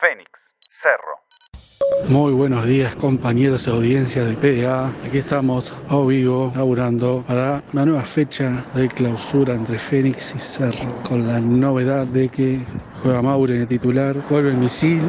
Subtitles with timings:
[0.00, 0.30] Fénix,
[0.80, 1.20] Cerro.
[2.08, 4.88] Muy buenos días compañeros de audiencia del PDA.
[5.06, 10.90] Aquí estamos a vivo laburando para una nueva fecha de clausura entre Fénix y Cerro.
[11.06, 12.64] Con la novedad de que
[13.02, 15.02] juega Maure el titular, vuelve el misil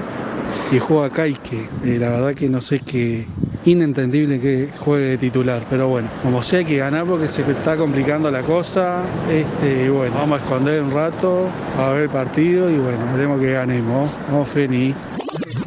[0.74, 1.70] y juega Kaike.
[1.86, 3.26] Eh, la verdad que no sé qué
[3.66, 7.76] inentendible que juegue de titular, pero bueno, como sé hay que ganar porque se está
[7.76, 12.78] complicando la cosa, este, bueno, vamos a esconder un rato, a ver el partido y
[12.78, 14.10] bueno, veremos que ganemos.
[14.30, 14.94] Vamos Feni.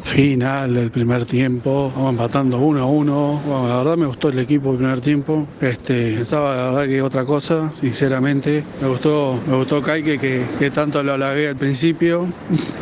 [0.05, 3.41] Final del primer tiempo, empatando uno a uno.
[3.45, 5.47] Bueno, la verdad me gustó el equipo del primer tiempo.
[5.59, 8.63] Este, pensaba la verdad que otra cosa, sinceramente.
[8.81, 12.25] Me gustó, me gustó Kaike que, tanto lo halagué al principio.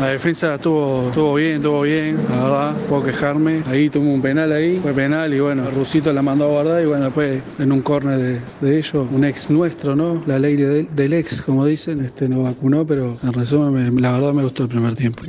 [0.02, 3.62] La defensa estuvo, estuvo bien, estuvo bien, la verdad, puedo quejarme.
[3.68, 6.86] Ahí tuvo un penal ahí, fue penal y bueno, Rusito la mandó a guardar y
[6.88, 10.22] bueno, después en un córner de, ellos, un ex nuestro, ¿no?
[10.28, 14.12] La ley de- del ex, como dicen, este no vacunó, pero en resumen, me- la
[14.12, 15.24] verdad me gustó el primer tiempo.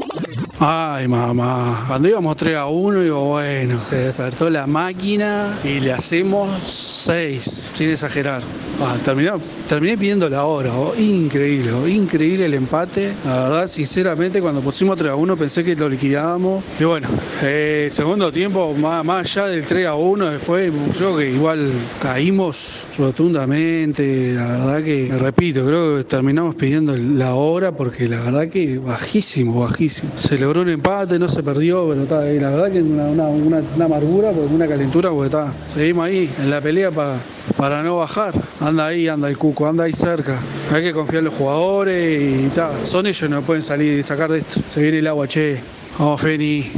[0.66, 1.84] Ay, mamá.
[1.86, 7.70] Cuando íbamos 3 a 1, digo, bueno, se despertó la máquina y le hacemos 6,
[7.74, 8.40] sin exagerar.
[8.80, 9.30] Ah, terminé,
[9.68, 13.12] terminé pidiendo la hora, oh, increíble, oh, increíble el empate.
[13.26, 16.64] La verdad, sinceramente, cuando pusimos 3 a 1 pensé que lo liquidábamos.
[16.80, 17.08] Y bueno,
[17.42, 21.70] eh, segundo tiempo, más, más allá del 3 a 1, después yo creo que igual
[22.00, 24.32] caímos rotundamente.
[24.32, 29.60] La verdad que, repito, creo que terminamos pidiendo la hora porque la verdad que bajísimo,
[29.60, 30.10] bajísimo.
[30.16, 32.38] Se logró un empate, no se perdió, pero está ahí.
[32.38, 35.52] La verdad que una, una, una, amargura, porque una calentura, porque está.
[35.74, 37.16] Seguimos ahí en la pelea para
[37.56, 38.32] para no bajar.
[38.60, 40.38] Anda ahí, anda el cuco, anda ahí cerca.
[40.72, 42.74] Hay que confiar en los jugadores y tal.
[42.86, 44.60] Son ellos no pueden salir y sacar de esto.
[44.60, 45.60] Se viene el agua, che.
[45.98, 46.70] Vamos, Feni.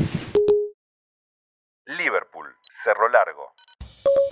[1.87, 2.49] Liverpool,
[2.85, 3.53] Cerro Largo.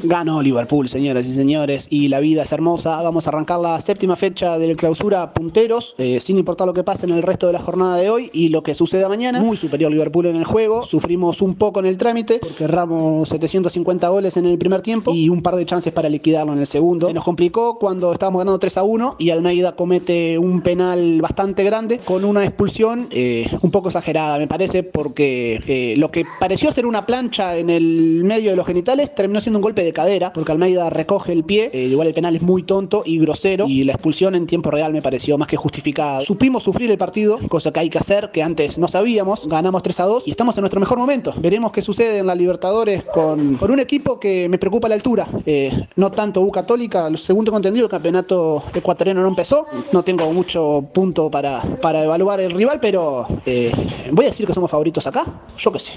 [0.06, 3.00] Ganó Liverpool, señoras y señores, y la vida es hermosa.
[3.00, 7.06] Vamos a arrancar la séptima fecha del clausura punteros, eh, sin importar lo que pase
[7.06, 9.41] en el resto de la jornada de hoy y lo que suceda mañana.
[9.41, 10.83] Muy superior Liverpool en el juego.
[10.83, 15.31] Sufrimos un poco en el trámite, porque erramos 750 goles en el primer tiempo y
[15.31, 17.06] un par de chances para liquidarlo en el segundo.
[17.06, 21.65] Se nos complicó cuando estábamos ganando 3 a 1 y Almeida comete un penal bastante
[21.65, 26.70] grande con una expulsión eh, un poco exagerada, me parece, porque eh, lo que pareció
[26.72, 30.30] ser una plancha en el medio de los genitales terminó siendo un golpe de cadera,
[30.32, 33.82] porque Almeida recoge el pie, eh, igual el penal es muy tonto y grosero, y
[33.84, 36.20] la expulsión en tiempo real me pareció más que justificada.
[36.20, 40.00] Supimos sufrir el partido, cosa que hay que hacer, que antes no sabíamos, ganamos 3
[40.00, 41.32] a 2 y estamos en nuestro mejor momento.
[41.38, 45.26] Veremos qué sucede en la Libertadores con, con un equipo que me preocupa la altura,
[45.47, 50.31] Eh, no tanto U Católica, según tengo entendido el campeonato ecuatoriano no empezó, no tengo
[50.32, 53.72] mucho punto para, para evaluar el rival, pero eh,
[54.12, 55.25] voy a decir que somos favoritos acá,
[55.56, 55.92] yo qué sé.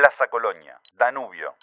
[0.00, 1.54] Plaza Colonia, Danubio.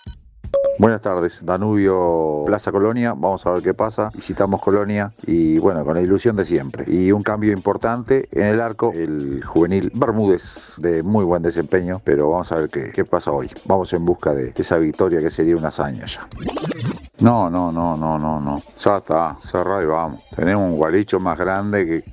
[0.78, 4.09] Buenas tardes, Danubio Plaza Colonia, vamos a ver qué pasa.
[4.13, 6.84] Visitamos Colonia y bueno, con la ilusión de siempre.
[6.85, 12.29] Y un cambio importante en el arco, el juvenil Bermúdez de muy buen desempeño, pero
[12.29, 13.50] vamos a ver qué, qué pasa hoy.
[13.63, 16.28] Vamos en busca de esa victoria que sería una hazaña ya.
[17.19, 18.62] No, no, no, no, no, no.
[18.84, 20.29] Ya está, cerrado y vamos.
[20.35, 22.03] Tenemos un gualicho más grande que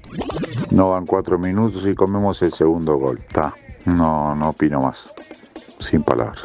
[0.71, 3.19] no van cuatro minutos y comemos el segundo gol.
[3.27, 3.53] Está.
[3.87, 5.13] No, no opino más.
[5.83, 6.41] Sin palabras.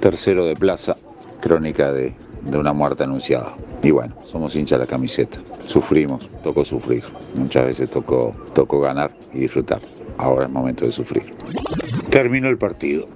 [0.00, 0.96] Tercero de plaza,
[1.40, 3.54] crónica de, de una muerte anunciada.
[3.82, 5.38] Y bueno, somos hinchas de la camiseta.
[5.66, 7.02] Sufrimos, tocó sufrir.
[7.34, 9.82] Muchas veces tocó, tocó ganar y disfrutar.
[10.18, 11.24] Ahora es momento de sufrir.
[12.10, 13.06] Terminó el partido.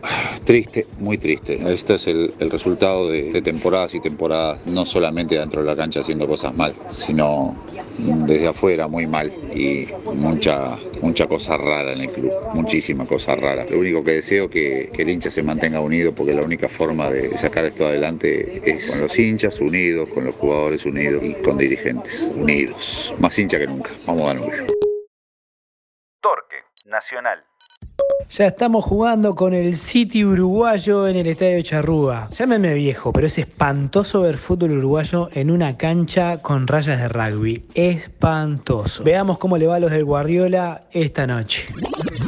[0.47, 1.59] Triste, muy triste.
[1.75, 6.01] Este es el, resultado de, de temporadas y temporadas, no solamente dentro de la cancha
[6.01, 7.57] haciendo cosas mal, sino
[7.99, 13.65] desde afuera muy mal y mucha, mucha cosa rara en el club, muchísima cosa rara.
[13.69, 17.11] Lo único que deseo que, que el hincha se mantenga unido porque la única forma
[17.11, 21.59] de sacar esto adelante es con los hinchas unidos, con los jugadores unidos y con
[21.59, 23.13] dirigentes unidos.
[23.19, 23.91] Más hincha que nunca.
[24.07, 24.67] Vamos a Danubio.
[26.21, 27.45] Torque, Nacional.
[28.29, 32.29] Ya estamos jugando con el City uruguayo en el Estadio Charrúa.
[32.33, 37.65] Llámeme viejo, pero es espantoso ver fútbol uruguayo en una cancha con rayas de rugby.
[37.75, 39.05] Espantoso.
[39.05, 41.67] Veamos cómo le va a los del Guardiola esta noche.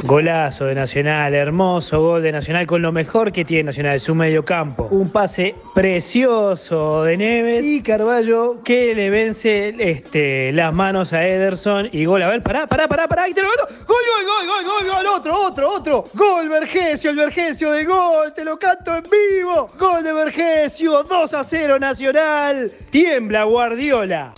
[0.03, 4.43] Golazo de Nacional, hermoso gol de Nacional con lo mejor que tiene Nacional, su medio
[4.43, 4.87] campo.
[4.91, 11.89] Un pase precioso de Neves y Carballo que le vence este, las manos a Ederson
[11.91, 12.23] y gol.
[12.23, 13.67] A ver, pará, pará, pará, pará, y te lo meto.
[13.85, 16.05] Gol, gol, gol, gol, gol, gol, otro, otro, otro.
[16.13, 19.69] Gol, Vergesio, el Vergesio de gol, te lo canto en vivo.
[19.77, 22.71] Gol de Vergesio, 2 a 0 Nacional.
[22.89, 24.33] Tiembla Guardiola.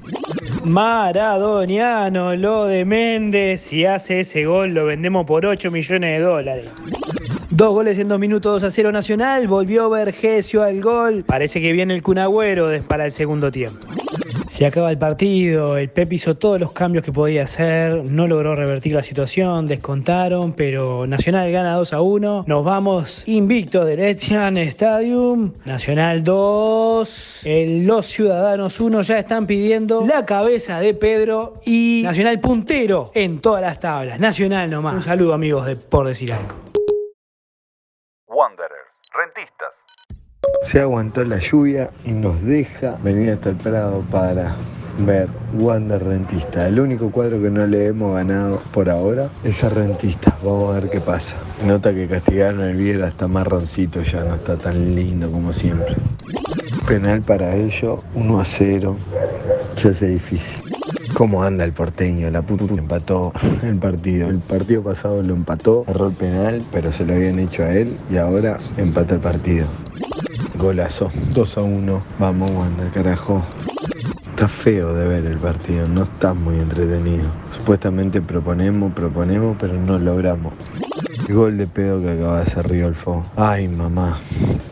[0.63, 6.71] Maradoniano, lo de Méndez, si hace ese gol lo vendemos por 8 millones de dólares.
[7.49, 11.23] Dos goles en dos minutos, 2 a 0 Nacional, volvió Vergesio al gol.
[11.25, 13.87] Parece que viene el Cunagüero para el segundo tiempo.
[14.51, 18.53] Se acaba el partido, el Pep hizo todos los cambios que podía hacer, no logró
[18.53, 22.43] revertir la situación, descontaron, pero Nacional gana 2 a 1.
[22.47, 25.53] Nos vamos invictos del Etihad Stadium.
[25.63, 27.43] Nacional 2.
[27.85, 33.61] los Ciudadanos 1 ya están pidiendo la cabeza de Pedro y Nacional puntero en todas
[33.61, 34.19] las tablas.
[34.19, 34.95] Nacional nomás.
[34.95, 36.55] Un saludo amigos de Por Decir Algo.
[40.71, 44.55] Se aguantó la lluvia y nos deja venir hasta el Prado para
[45.05, 45.27] ver
[45.59, 46.65] Wander Rentista.
[46.65, 50.33] El único cuadro que no le hemos ganado por ahora es a Rentista.
[50.41, 51.35] Vamos a ver qué pasa.
[51.67, 55.93] Nota que castigaron el Viera está marroncito, ya no está tan lindo como siempre.
[56.87, 58.95] Penal para ellos, 1 a 0.
[59.75, 60.55] Se hace difícil.
[61.13, 62.31] ¿Cómo anda el porteño?
[62.31, 64.29] La puta empató el partido.
[64.29, 67.99] El partido pasado lo empató, erró el penal, pero se lo habían hecho a él
[68.09, 69.65] y ahora empata el partido.
[70.61, 72.03] Golazo, 2 a 1.
[72.19, 73.41] Vamos, Wander, carajo.
[74.29, 77.23] Está feo de ver el partido, no está muy entretenido.
[77.57, 80.53] Supuestamente proponemos, proponemos, pero no logramos.
[81.27, 83.23] Gol de pedo que acaba de hacer Riolfo.
[83.35, 84.19] Ay, mamá,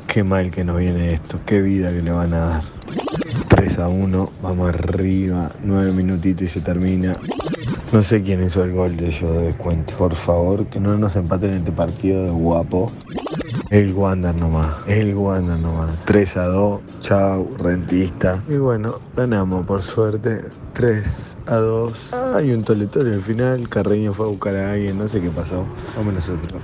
[0.06, 2.64] qué mal que nos viene esto, qué vida que le van a dar.
[3.48, 7.18] 3 a 1, vamos arriba, 9 minutitos y se termina.
[7.92, 9.96] No sé quién hizo el gol de ellos de descuento.
[9.98, 12.92] Por favor, que no nos empaten este partido de guapo.
[13.70, 15.92] El Wander nomás, el Wander nomás.
[16.06, 18.44] 3 a 2, chau, rentista.
[18.50, 20.44] Y bueno, ganamos por suerte.
[20.74, 21.06] 3
[21.46, 22.14] a 2.
[22.36, 23.70] Hay un toletorio al final.
[23.70, 25.66] Carreño fue a buscar a alguien, no sé qué pasó.
[25.96, 26.60] Vamos nosotros.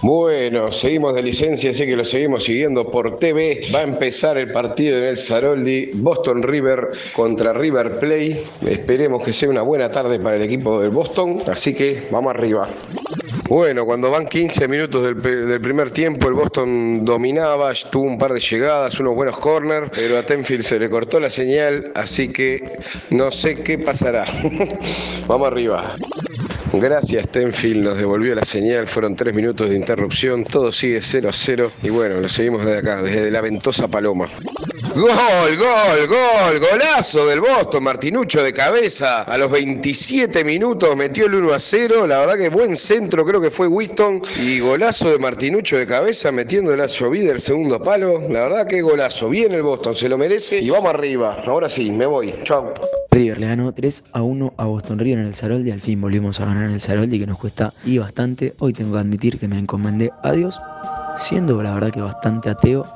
[0.00, 3.66] Bueno, seguimos de licencia, así que lo seguimos siguiendo por TV.
[3.74, 8.44] Va a empezar el partido en el Saroldi, Boston River contra River Play.
[8.64, 12.68] Esperemos que sea una buena tarde para el equipo del Boston, así que vamos arriba.
[13.48, 18.34] Bueno, cuando van 15 minutos del, del, primer tiempo, el Boston dominaba, tuvo un par
[18.34, 22.78] de llegadas, unos buenos corners, pero a Tenfield se le cortó la señal, así que
[23.10, 24.26] no sé qué pasará.
[25.26, 25.96] Vamos arriba.
[26.72, 31.32] Gracias, Tenfield nos devolvió la señal, fueron tres minutos de interrupción, todo sigue 0 a
[31.32, 34.28] 0 y bueno, lo seguimos desde acá, desde la ventosa Paloma.
[34.94, 39.22] Gol, gol, gol, golazo del Boston, Martinucho de cabeza.
[39.22, 42.06] A los 27 minutos metió el 1 a 0.
[42.06, 44.22] La verdad que buen centro, creo que fue Winston.
[44.40, 48.20] Y golazo de Martinucho de cabeza metiendo la llovida el segundo palo.
[48.28, 49.28] La verdad que golazo.
[49.28, 50.58] Bien el Boston, se lo merece.
[50.58, 51.44] Y vamos arriba.
[51.46, 52.34] Ahora sí, me voy.
[52.42, 52.72] Chao.
[53.10, 55.70] River le ganó 3 a 1 a Boston River en el Saroldi.
[55.70, 58.54] Al fin volvimos a ganar en el Saroldi, que nos cuesta y bastante.
[58.58, 60.60] Hoy tengo que admitir que me encomendé a Dios,
[61.16, 62.86] siendo la verdad que bastante ateo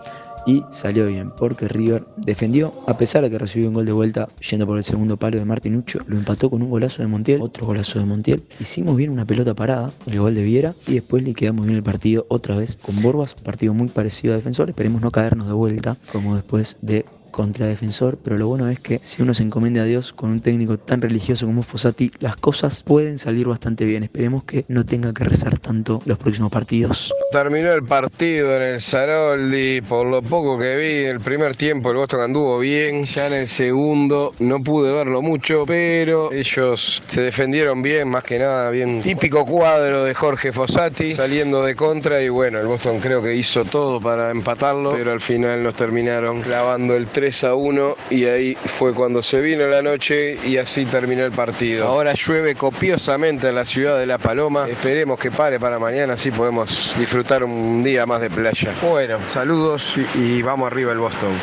[0.46, 4.28] y salió bien porque River defendió a pesar de que recibió un gol de vuelta
[4.50, 7.66] yendo por el segundo palo de Martinucho, lo empató con un golazo de Montiel, otro
[7.66, 8.42] golazo de Montiel.
[8.60, 11.82] Hicimos bien una pelota parada, el gol de Viera y después le quedamos bien el
[11.82, 15.96] partido otra vez con Borbas, partido muy parecido a Defensor, esperemos no caernos de vuelta
[16.12, 19.84] como después de contra Defensor, pero lo bueno es que si uno se encomienda a
[19.84, 24.04] Dios con un técnico tan religioso como Fossati, las cosas pueden salir bastante bien.
[24.04, 27.12] Esperemos que no tenga que rezar tanto los próximos partidos.
[27.32, 31.96] Terminó el partido en el Saroldi, por lo poco que vi, el primer tiempo el
[31.96, 37.80] Boston anduvo bien, ya en el segundo no pude verlo mucho, pero ellos se defendieron
[37.82, 39.00] bien, más que nada bien.
[39.00, 43.64] Típico cuadro de Jorge Fossati saliendo de contra y bueno, el Boston creo que hizo
[43.64, 48.54] todo para empatarlo, pero al final nos terminaron clavando el 3 a 1 y ahí
[48.54, 51.86] fue cuando se vino la noche y así terminó el partido.
[51.86, 56.30] Ahora llueve copiosamente en la ciudad de La Paloma, esperemos que pare para mañana, así
[56.32, 58.74] podemos disfrutar un día más de playa.
[58.82, 61.38] Bueno, saludos y, y vamos arriba el Boston.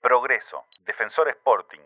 [0.00, 1.80] Progreso, Defensor Sporting.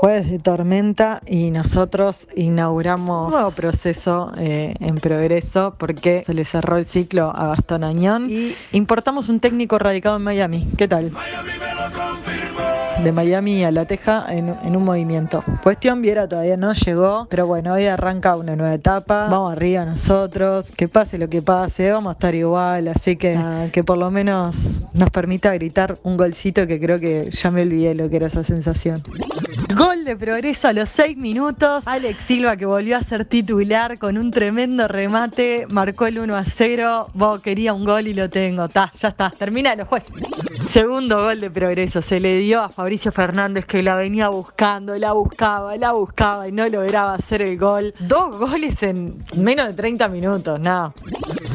[0.00, 6.44] Jueves de tormenta y nosotros inauguramos un nuevo proceso eh, en progreso porque se le
[6.44, 10.68] cerró el ciclo a Gastón Añón y importamos un técnico radicado en Miami.
[10.76, 11.10] ¿Qué tal?
[13.02, 15.44] de Miami a La Teja en, en, un movimiento.
[15.62, 19.28] Cuestión Viera todavía no llegó, pero bueno, hoy arranca una nueva etapa.
[19.28, 23.70] Vamos arriba nosotros, que pase lo que pase, vamos a estar igual, así que uh,
[23.70, 24.56] que por lo menos
[24.94, 28.42] nos permita gritar un golcito que creo que ya me olvidé lo que era esa
[28.42, 29.00] sensación.
[29.74, 31.82] Gol de progreso a los 6 minutos.
[31.86, 36.44] Alex Silva que volvió a ser titular con un tremendo remate, marcó el 1 a
[36.44, 37.08] 0.
[37.14, 38.68] Vos quería un gol y lo tengo.
[38.68, 39.30] Ta, ya está.
[39.30, 40.12] Termina los jueces.
[40.62, 42.02] Segundo gol de progreso.
[42.02, 46.52] Se le dio a Fabricio Fernández que la venía buscando, la buscaba, la buscaba y
[46.52, 47.94] no lograba hacer el gol.
[47.98, 50.92] Dos goles en menos de 30 minutos, nada.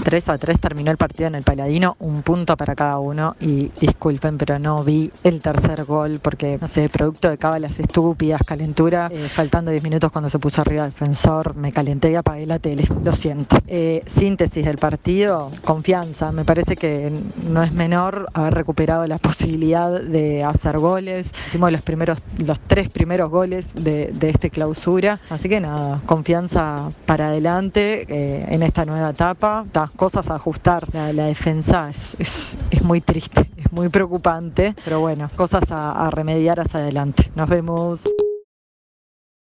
[0.04, 3.72] 3 a 3 terminó el partido en el Paladino, un punto para cada uno y
[3.80, 9.10] disculpen, pero no vi el tercer gol porque, no sé, producto de cábalas estúpidas, calentura,
[9.12, 12.60] eh, faltando 10 minutos cuando se puso arriba el defensor, me calenté y apagué la
[12.60, 13.58] tele, lo siento.
[13.68, 17.12] Eh, síntesis del partido, confianza, me parece que
[17.50, 22.90] no es menor haber recuperado la posibilidad de hacer goles, hicimos los primeros, los tres
[22.90, 28.86] primeros goles de, de este clausura, así que nada, confianza para adelante eh, en esta
[28.86, 33.72] nueva etapa, las cosas a ajustar, la, la defensa es, es, es muy triste, es
[33.72, 37.32] muy preocupante, pero bueno, cosas a, a remediar hacia adelante.
[37.36, 38.04] Nos vemos.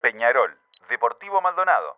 [0.02, 0.52] Peñarol,
[0.90, 1.98] Deportivo Maldonado.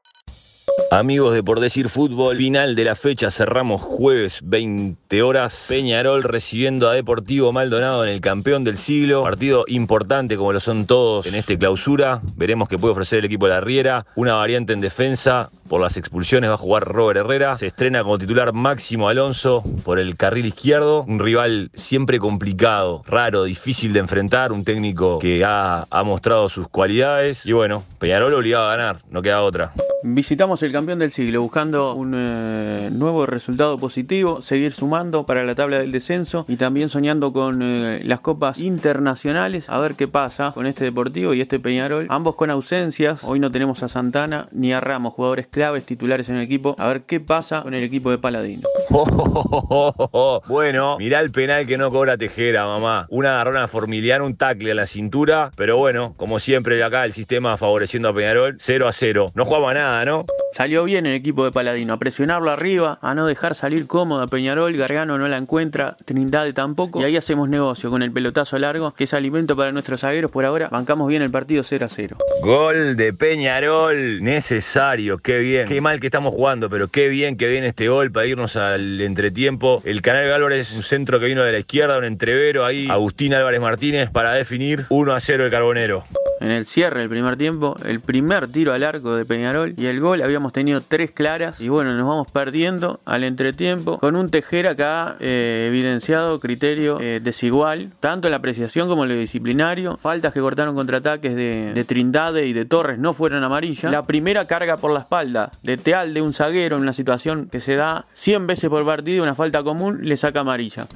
[0.92, 5.66] Amigos de Por Decir Fútbol, final de la fecha, cerramos jueves 20 horas.
[5.70, 9.22] Peñarol recibiendo a Deportivo Maldonado en el campeón del siglo.
[9.22, 12.22] Partido importante como lo son todos en este clausura.
[12.36, 14.06] Veremos qué puede ofrecer el equipo de la Riera.
[14.16, 15.52] Una variante en defensa.
[15.70, 17.56] Por las expulsiones va a jugar Robert Herrera.
[17.56, 21.04] Se estrena como titular Máximo Alonso por el carril izquierdo.
[21.04, 24.52] Un rival siempre complicado, raro, difícil de enfrentar.
[24.52, 27.46] Un técnico que ha, ha mostrado sus cualidades.
[27.46, 29.74] Y bueno, Peñarol obligado a ganar, no queda otra.
[30.02, 35.56] Visitamos el campeón del siglo buscando un eh, nuevo resultado positivo, seguir sumando para la
[35.56, 40.54] tabla del descenso y también soñando con eh, las copas internacionales, a ver qué pasa
[40.54, 42.08] con este Deportivo y este Peñarol.
[42.10, 46.38] Ambos con ausencias, hoy no tenemos a Santana ni a Ramos, jugadores claves titulares en
[46.38, 48.66] el equipo, a ver qué pasa con el equipo de Paladino.
[50.48, 53.08] bueno, mirá el penal que no cobra Tejera, mamá.
[53.10, 57.58] Una agarrona formiliana, un tackle a la cintura, pero bueno, como siempre acá el sistema
[57.58, 59.32] favoreciendo a Peñarol, 0 a 0.
[59.36, 60.26] No jugamos a nada, ¿no?
[60.52, 64.28] Salió bien el equipo de Paladino, a presionarlo arriba, a no dejar salir cómodo a
[64.28, 68.94] Peñarol, Gargano no la encuentra, Trindade tampoco, y ahí hacemos negocio con el pelotazo largo,
[68.94, 72.18] que es alimento para nuestros zagueros por ahora, bancamos bien el partido 0 a 0.
[72.42, 77.48] Gol de Peñarol, necesario, qué bien, qué mal que estamos jugando, pero qué bien que
[77.48, 79.82] viene este gol para irnos al entretiempo.
[79.86, 83.62] El Canal Álvarez, un centro que vino de la izquierda, un entrevero ahí, Agustín Álvarez
[83.62, 86.04] Martínez para definir 1 a 0 el Carbonero.
[86.40, 90.00] En el cierre del primer tiempo, el primer tiro al arco de Peñarol y el
[90.00, 94.72] gol habíamos tenido tres claras y bueno, nos vamos perdiendo al entretiempo con un Tejera
[94.72, 100.34] acá eh, evidenciado criterio eh, desigual, tanto en la apreciación como en lo disciplinario, faltas
[100.34, 104.78] que cortaron contraataques de, de Trindade y de Torres no fueron amarillas, la primera carga
[104.78, 108.48] por la espalda de Teal de un zaguero en una situación que se da 100
[108.48, 110.88] veces por partido, una falta común, le saca amarilla.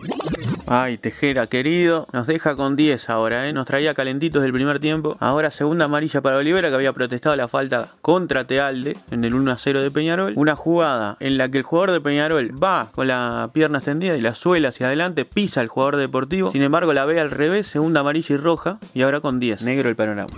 [0.66, 2.08] Ay, Tejera, querido.
[2.14, 3.54] Nos deja con 10 ahora, ¿eh?
[3.54, 5.18] Nos traía calentitos del primer tiempo.
[5.20, 9.82] Ahora segunda amarilla para Olivera, que había protestado la falta contra Tealde en el 1-0
[9.82, 10.34] de Peñarol.
[10.36, 14.22] Una jugada en la que el jugador de Peñarol va con la pierna extendida y
[14.22, 16.52] la suela hacia adelante, pisa al jugador deportivo.
[16.52, 18.78] Sin embargo, la ve al revés, segunda amarilla y roja.
[18.94, 19.64] Y ahora con 10.
[19.64, 20.32] Negro el panorama.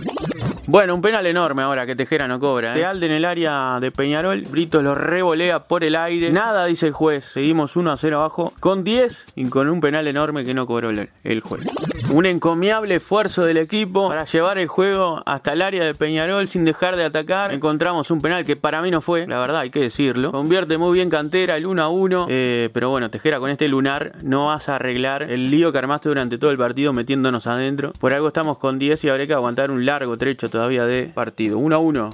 [0.68, 2.72] Bueno, un penal enorme ahora que Tejera no cobra.
[2.72, 2.74] ¿eh?
[2.74, 4.42] Tealde en el área de Peñarol.
[4.42, 6.32] Brito lo revolea por el aire.
[6.32, 7.24] Nada, dice el juez.
[7.24, 8.52] Seguimos 1 a 0 abajo.
[8.58, 11.66] Con 10 y con un penal enorme que no cobró el, juez.
[12.10, 16.64] Un encomiable esfuerzo del equipo para llevar el juego hasta el área de Peñarol sin
[16.64, 17.52] dejar de atacar.
[17.52, 20.32] Encontramos un penal que para mí no fue, la verdad, hay que decirlo.
[20.32, 22.26] Convierte muy bien Cantera el 1 a 1.
[22.30, 26.08] Eh, pero bueno, Tejera con este lunar no vas a arreglar el lío que armaste
[26.08, 27.92] durante todo el partido metiéndonos adentro.
[28.00, 31.58] Por algo estamos con 10 y habrá que aguantar un largo trecho todavía de partido.
[31.58, 32.10] 1 a 1.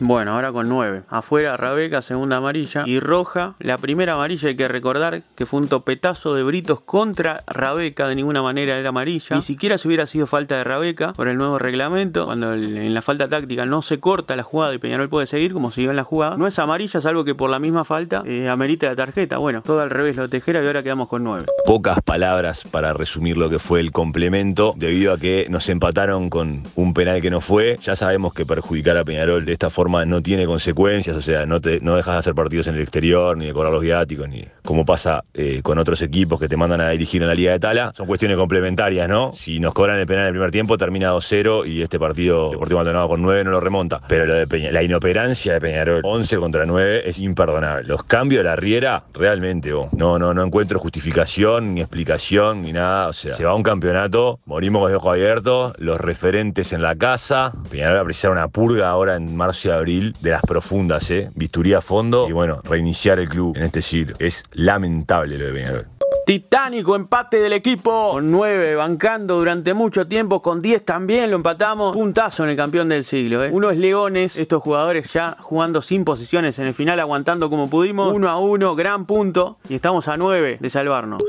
[0.00, 1.02] Bueno, ahora con 9.
[1.08, 2.84] Afuera Rabeca, segunda amarilla.
[2.86, 7.25] Y roja, la primera amarilla hay que recordar que fue un topetazo de Britos contra
[7.46, 8.08] Rabeca.
[8.08, 9.36] De ninguna manera era amarilla.
[9.36, 12.26] Ni siquiera si hubiera sido falta de Rabeca por el nuevo reglamento.
[12.26, 15.70] Cuando en la falta táctica no se corta la jugada y Peñarol puede seguir como
[15.70, 16.36] siguió en la jugada.
[16.36, 19.38] No es amarilla, salvo que por la misma falta eh, amerita la tarjeta.
[19.38, 21.46] Bueno, todo al revés lo Tejera y ahora quedamos con 9.
[21.64, 26.62] Pocas palabras para resumir lo que fue el complemento, debido a que nos empataron con
[26.74, 27.78] un penal que no fue.
[27.82, 31.60] Ya sabemos que perjudicar a Peñarol de esta forma no tiene consecuencias, o sea, no,
[31.60, 34.44] te, no dejas de hacer partidos en el exterior, ni de cobrar los viáticos, ni
[34.64, 37.58] como pasa eh, con otros equipos que te mandan a dirigir en la Liga de
[37.58, 37.92] Tala.
[37.96, 39.32] Son cuestiones complementarias, ¿no?
[39.34, 42.78] Si nos cobran el penal en el primer tiempo, termina 2-0 y este partido Deportivo
[42.78, 44.00] Maldonado con 9 no lo remonta.
[44.08, 47.86] Pero lo de Peña, la inoperancia de Peñarol, 11 contra 9, es imperdonable.
[47.86, 52.72] Los cambios de la Riera, realmente, oh, no, no, no encuentro justificación, ni explicación, ni
[52.72, 53.08] nada.
[53.08, 56.96] O sea, se va un campeonato, morimos con los ojos abiertos, los referentes en la
[56.96, 57.52] casa.
[57.70, 61.30] Peñarol va a precisar una purga ahora en marzo y abril de las profundas, ¿eh?
[61.34, 64.16] Bisturí a fondo y bueno, reiniciar el club en este siglo.
[64.18, 65.95] Es lamentable lo de Peñarol.
[66.26, 68.10] Titánico empate del equipo.
[68.10, 70.42] Con 9 bancando durante mucho tiempo.
[70.42, 71.94] Con 10 también lo empatamos.
[71.94, 73.44] Puntazo en el campeón del siglo.
[73.44, 73.50] ¿eh?
[73.52, 74.36] Uno es Leones.
[74.36, 78.12] Estos jugadores ya jugando sin posiciones en el final, aguantando como pudimos.
[78.12, 79.58] 1 a 1, gran punto.
[79.68, 81.22] Y estamos a 9 de salvarnos.